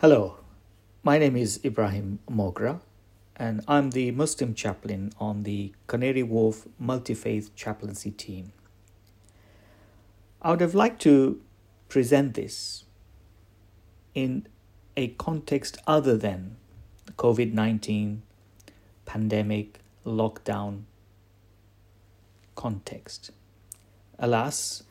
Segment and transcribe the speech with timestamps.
[0.00, 0.38] Hello,
[1.02, 2.80] my name is Ibrahim Mogra,
[3.36, 8.52] and I'm the Muslim chaplain on the Canary Wharf Multi Faith Chaplaincy team.
[10.40, 11.42] I would have liked to
[11.90, 12.84] present this
[14.14, 14.46] in
[14.96, 16.56] a context other than
[17.04, 18.22] the COVID 19
[19.04, 20.84] pandemic lockdown
[22.54, 23.32] context.
[24.18, 24.82] Alas,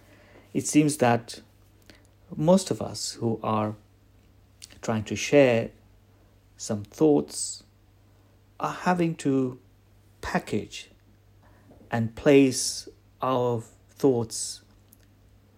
[0.53, 1.41] it seems that
[2.35, 3.73] most of us who are
[4.81, 5.71] trying to share
[6.57, 7.63] some thoughts
[8.59, 9.59] are having to
[10.21, 10.89] package
[11.89, 12.87] and place
[13.21, 14.61] our thoughts,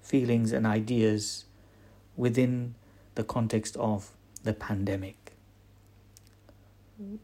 [0.02, 1.46] feelings, and ideas
[2.16, 2.76] within
[3.16, 4.12] the context of
[4.44, 5.34] the pandemic.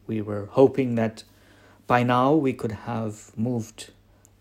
[0.07, 1.23] We were hoping that
[1.85, 3.91] by now we could have moved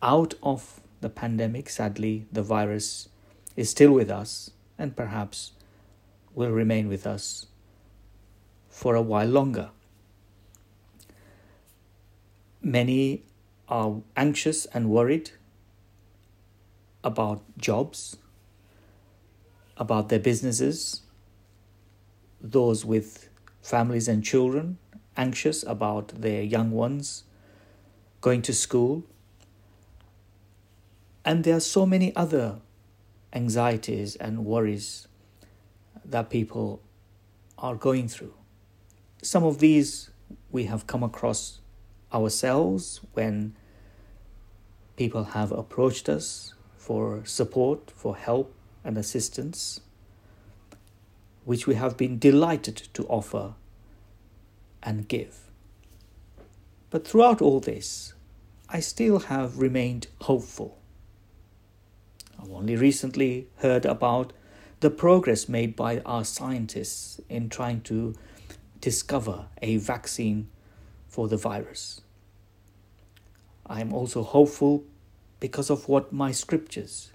[0.02, 1.68] out of the pandemic.
[1.68, 3.08] Sadly, the virus
[3.54, 5.52] is still with us and perhaps
[6.36, 7.46] will remain with us
[8.68, 9.70] for a while longer.
[12.62, 13.22] Many
[13.68, 15.30] are anxious and worried
[17.02, 18.18] about jobs,
[19.78, 21.00] about their businesses,
[22.40, 23.30] those with
[23.62, 24.76] families and children,
[25.16, 27.24] anxious about their young ones
[28.20, 29.04] going to school.
[31.24, 32.56] And there are so many other
[33.32, 35.08] anxieties and worries
[36.10, 36.80] that people
[37.58, 38.34] are going through.
[39.22, 40.10] Some of these
[40.50, 41.60] we have come across
[42.12, 43.56] ourselves when
[44.96, 48.54] people have approached us for support, for help
[48.84, 49.80] and assistance,
[51.44, 53.54] which we have been delighted to offer
[54.82, 55.50] and give.
[56.90, 58.14] But throughout all this,
[58.68, 60.78] I still have remained hopeful.
[62.40, 64.32] I've only recently heard about
[64.80, 68.14] the progress made by our scientists in trying to
[68.80, 70.48] discover a vaccine
[71.08, 72.02] for the virus.
[73.66, 74.84] I am also hopeful
[75.40, 77.10] because of what my scriptures,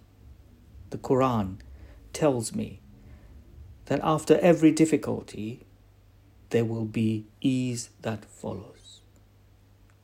[0.90, 1.58] the Quran,
[2.14, 2.80] tells me
[3.86, 5.66] that after every difficulty,
[6.50, 9.02] there will be ease that follows.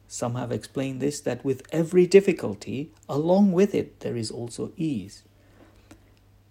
[0.07, 5.23] Some have explained this that with every difficulty, along with it, there is also ease.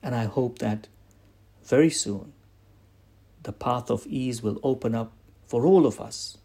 [0.03, 0.89] And I hope that
[1.66, 2.32] very soon
[3.43, 5.12] the path of ease will open up
[5.47, 6.38] for all of us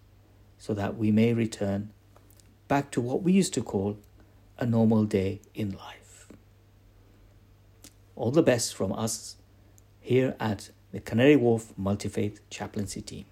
[0.57, 1.91] so that we may return
[2.67, 3.97] back to what we used to call
[4.59, 6.27] a normal day in life.
[8.15, 9.37] All the best from us
[9.99, 13.25] here at the Canary Wharf Multi Faith Chaplaincy Team.